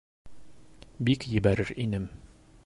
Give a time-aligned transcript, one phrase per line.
[1.09, 2.09] Бик ебәрер инем...